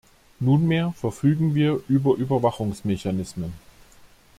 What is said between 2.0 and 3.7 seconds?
Überwachungsmechanismen.